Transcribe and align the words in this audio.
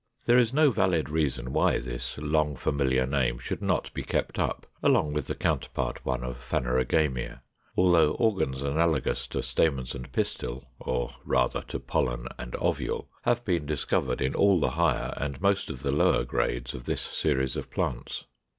There 0.25 0.39
is 0.39 0.51
no 0.51 0.71
valid 0.71 1.11
reason 1.11 1.53
why 1.53 1.77
this 1.77 2.17
long 2.17 2.55
familiar 2.55 3.05
name 3.05 3.37
should 3.37 3.61
not 3.61 3.93
be 3.93 4.01
kept 4.01 4.39
up, 4.39 4.65
along 4.81 5.13
with 5.13 5.27
the 5.27 5.35
counterpart 5.35 6.03
one 6.03 6.23
of 6.23 6.37
Phanerogamia 6.37 7.29
(6), 7.43 7.43
although 7.77 8.13
organs 8.15 8.63
analogous 8.63 9.27
to 9.27 9.43
stamens 9.43 9.93
and 9.93 10.11
pistil, 10.11 10.67
or 10.79 11.11
rather 11.23 11.61
to 11.67 11.79
pollen 11.79 12.27
and 12.39 12.55
ovule, 12.55 13.09
have 13.25 13.45
been 13.45 13.67
discovered 13.67 14.21
in 14.21 14.33
all 14.33 14.59
the 14.59 14.71
higher 14.71 15.13
and 15.17 15.39
most 15.39 15.69
of 15.69 15.83
the 15.83 15.91
lower 15.91 16.23
grades 16.23 16.73
of 16.73 16.85
this 16.85 17.01
series 17.01 17.55
of 17.55 17.69
plants. 17.69 18.25